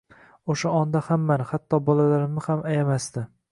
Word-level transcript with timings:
Oʻsha 0.53 0.71
onda 0.77 1.01
hammani, 1.09 1.47
hatto 1.51 1.81
bolalarimni 1.91 2.47
ham 2.49 2.67
ayamasdi 2.73 3.27